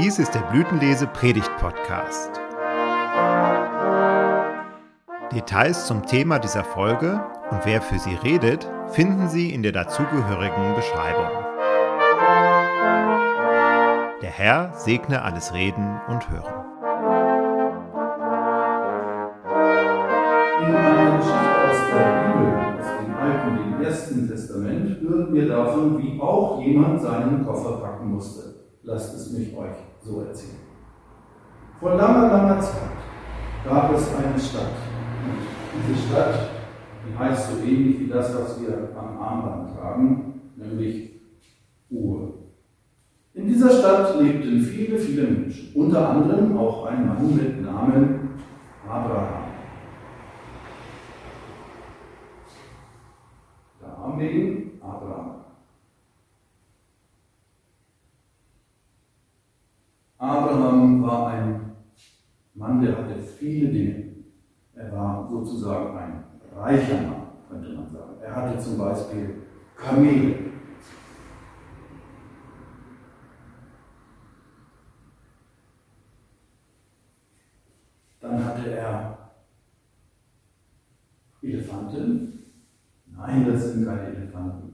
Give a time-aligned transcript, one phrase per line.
[0.00, 2.30] Dies ist der Blütenlese Predigt Podcast.
[5.32, 10.76] Details zum Thema dieser Folge und wer für sie redet, finden Sie in der dazugehörigen
[10.76, 11.26] Beschreibung.
[14.22, 16.54] Der Herr segne alles Reden und Hören.
[20.64, 25.98] In einer Geschichte aus der Bibel, aus dem Alten dem Ersten Testament, hören wir davon,
[25.98, 28.47] wie auch jemand seinen Koffer packen musste.
[28.88, 30.56] Lasst es mich euch so erzählen.
[31.78, 32.96] Vor langer, langer Zeit
[33.62, 34.72] gab es eine Stadt.
[35.74, 36.48] Und diese Stadt,
[37.06, 41.20] die heißt so ähnlich wie das, was wir am Armband tragen, nämlich
[41.90, 42.32] Ur.
[43.34, 48.40] In dieser Stadt lebten viele, viele Menschen, unter anderem auch ein Mann mit Namen
[48.88, 49.44] Abraham.
[53.82, 55.38] Da haben wir ihn, Abraham.
[60.58, 61.60] Abraham war ein
[62.54, 64.08] Mann, der hatte viele Dinge.
[64.74, 66.24] Er war sozusagen ein
[66.56, 68.20] reicher Mann, könnte man sagen.
[68.20, 69.34] Er hatte zum Beispiel
[69.76, 70.34] Kamele.
[78.20, 79.30] Dann hatte er
[81.40, 82.32] Elefanten.
[83.16, 84.72] Nein, das sind keine Elefanten,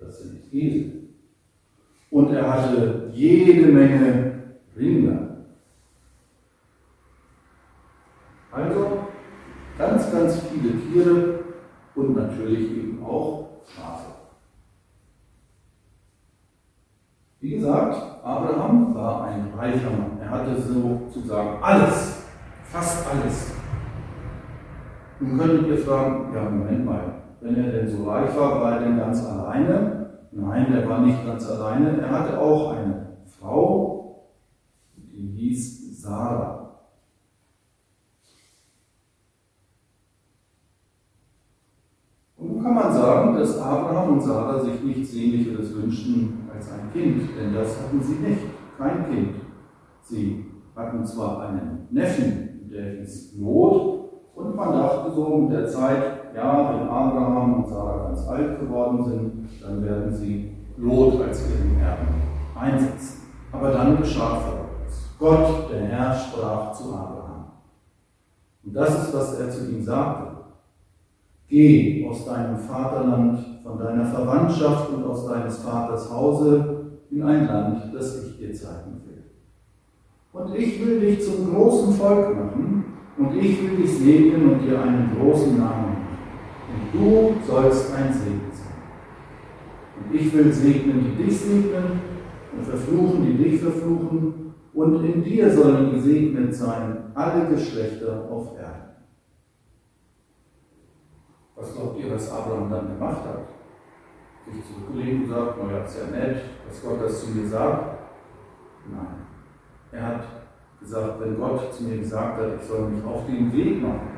[0.00, 1.08] das sind Esel.
[2.10, 4.29] Und er hatte jede Menge
[4.80, 5.18] Rinder.
[8.50, 8.86] Also
[9.78, 11.38] ganz, ganz viele Tiere
[11.94, 14.10] und natürlich eben auch Schafe.
[17.40, 20.18] Wie gesagt, Abraham war ein reicher Mann.
[20.20, 22.26] Er hatte sozusagen alles,
[22.64, 23.54] fast alles.
[25.20, 28.80] Nun könntet ihr fragen, ja Moment mal, wenn er denn so reich war, war er
[28.80, 30.10] denn ganz alleine?
[30.32, 32.00] Nein, er war nicht ganz alleine.
[32.00, 33.06] Er hatte auch eine
[33.38, 33.99] Frau,
[36.10, 36.70] Sarah.
[42.36, 46.92] Und nun kann man sagen, dass Abraham und Sarah sich nichts Sehnlicheres wünschten als ein
[46.92, 48.40] Kind, denn das hatten sie nicht,
[48.76, 49.36] kein Kind.
[50.02, 56.34] Sie hatten zwar einen Neffen, der hieß Lot, und man dachte so mit der Zeit,
[56.34, 61.78] ja, wenn Abraham und Sarah ganz alt geworden sind, dann werden sie Lot als ihren
[61.78, 62.08] Erben
[62.58, 63.20] einsetzen.
[63.52, 64.69] Aber dann geschah Folgendes.
[65.20, 67.44] Gott, der Herr, sprach zu Abraham.
[68.64, 70.38] Und das ist, was er zu ihm sagte.
[71.46, 77.94] Geh aus deinem Vaterland, von deiner Verwandtschaft und aus deines Vaters Hause in ein Land,
[77.94, 79.24] das ich dir zeigen will.
[80.32, 82.84] Und ich will dich zum großen Volk machen
[83.18, 86.18] und ich will dich segnen und dir einen großen Namen machen.
[86.72, 88.70] Und du sollst ein Segen sein.
[89.98, 92.00] Und ich will segnen, die dich segnen
[92.56, 98.90] und verfluchen, die dich verfluchen und in dir sollen gesegnet sein alle Geschlechter auf Erden.
[101.56, 103.40] Was glaubt ihr, was Abraham dann gemacht hat?
[104.52, 106.36] Sich zurückgelegt und sagt, naja, ist ja nett,
[106.66, 107.98] dass Gott das zu mir sagt.
[108.90, 109.26] Nein.
[109.92, 110.24] Er hat
[110.80, 114.08] gesagt, wenn Gott zu mir gesagt hat, ich soll mich auf den Weg machen,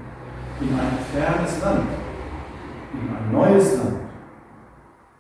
[0.60, 1.88] in ein fernes Land,
[2.92, 4.00] in ein neues Land,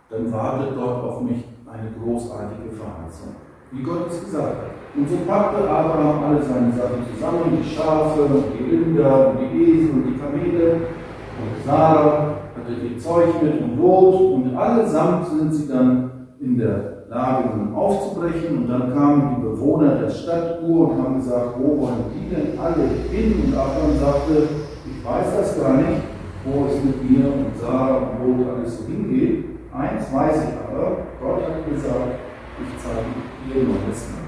[0.08, 3.34] dann wartet dort auf mich eine großartige Verheißung,
[3.72, 4.72] wie Gott es gesagt hat.
[4.94, 9.62] Und so packte Abraham alle seine Sachen zusammen, die Schafe und die Rinder und die
[9.62, 10.72] Esel und die Kamele.
[10.74, 17.04] Und Sarah hatte ihr Zeug mit und Lot und allesamt sind sie dann in der
[17.08, 18.58] Lage, nun aufzubrechen.
[18.58, 22.58] Und dann kamen die Bewohner der Stadt Ur und haben gesagt, wo wollen die denn
[22.58, 23.44] alle hin?
[23.46, 24.48] Und Abraham sagte,
[24.84, 26.02] ich weiß das gar nicht,
[26.44, 29.46] wo es mit mir und Sarah und Lot alles so hingeht.
[29.72, 32.20] Eins weiß ich aber, Gott hat gesagt,
[32.60, 34.22] ich zeige dir neues Land.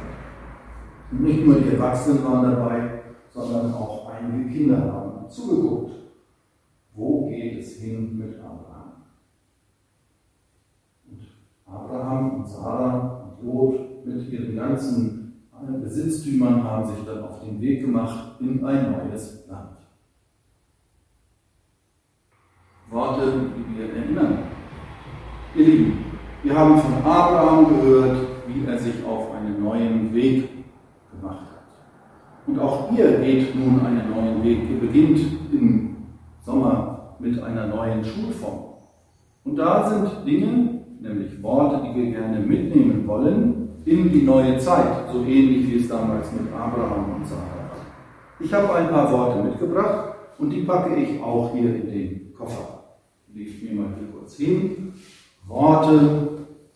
[1.11, 3.03] Und nicht nur die Erwachsenen waren dabei,
[3.33, 5.93] sondern auch einige Kinder haben zugeguckt.
[6.95, 8.93] Wo geht es hin mit Abraham?
[11.11, 11.21] Und
[11.67, 15.25] Abraham und Sarah und Lot mit ihren ganzen
[15.83, 19.79] Besitztümern haben sich dann auf den Weg gemacht in ein neues Land.
[22.91, 24.39] Worte, die wir erinnern.
[25.57, 26.05] Ihr Lieben,
[26.43, 30.49] wir haben von Abraham gehört, wie er sich auf einen neuen Weg
[31.11, 32.47] gemacht hat.
[32.47, 34.71] Und auch ihr geht nun einen neuen Weg.
[34.71, 35.21] Ihr beginnt
[35.53, 35.97] im
[36.45, 38.65] Sommer mit einer neuen Schulform.
[39.45, 45.11] Und da sind Dinge, nämlich Worte, die wir gerne mitnehmen wollen, in die neue Zeit,
[45.13, 47.71] so ähnlich wie es damals mit Abraham und Sarah war.
[48.41, 52.85] Ich habe ein paar Worte mitgebracht und die packe ich auch hier in den Koffer.
[53.35, 54.95] Lege ich mir mal hier kurz hin.
[55.47, 56.29] Worte,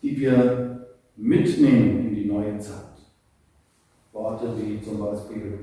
[0.03, 0.68] die wir
[1.19, 2.89] mitnehmen in die neue Zeit.
[4.39, 5.59] Werte wie zum Beispiel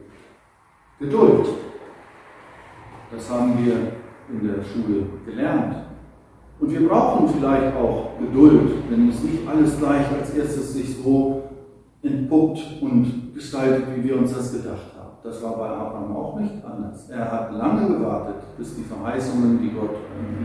[0.99, 1.47] Geduld.
[3.11, 3.75] Das haben wir
[4.29, 5.77] in der Schule gelernt.
[6.59, 11.43] Und wir brauchen vielleicht auch Geduld, wenn es nicht alles gleich als erstes sich so
[12.03, 15.17] entpuppt und gestaltet, wie wir uns das gedacht haben.
[15.23, 17.11] Das war bei Abraham auch nicht anders.
[17.11, 19.97] Er hat lange gewartet, bis die Verheißungen, die Gott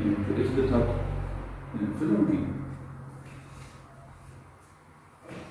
[0.03, 0.87] ihm berichtet hat,
[1.79, 2.60] in Erfüllung gingen.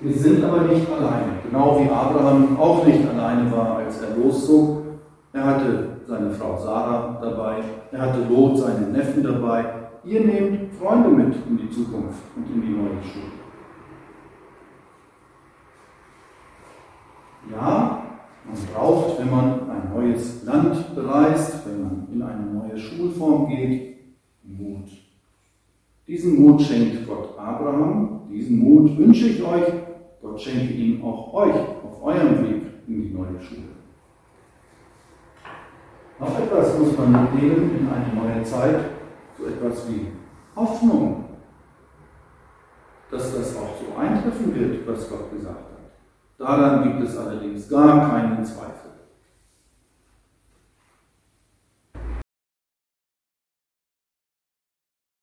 [0.01, 4.81] Wir sind aber nicht alleine, genau wie Abraham auch nicht alleine war, als er loszog.
[5.31, 7.57] Er hatte seine Frau Sarah dabei,
[7.91, 9.63] er hatte Lot, seinen Neffen dabei.
[10.03, 13.31] Ihr nehmt Freunde mit in die Zukunft und in die neue Schule.
[17.51, 18.01] Ja,
[18.43, 23.97] man braucht, wenn man ein neues Land bereist, wenn man in eine neue Schulform geht,
[24.43, 24.89] Mut.
[26.07, 29.71] Diesen Mut schenkt Gott Abraham, diesen Mut wünsche ich euch,
[30.31, 33.67] Gott schenke ihn auch euch auf eurem Weg in die neue Schule.
[36.19, 38.79] Noch etwas muss man mitnehmen in eine neue Zeit,
[39.37, 40.07] so etwas wie
[40.55, 41.25] Hoffnung,
[43.09, 45.91] dass das auch so eintreffen wird, was Gott gesagt hat.
[46.37, 48.90] Daran gibt es allerdings gar keinen Zweifel.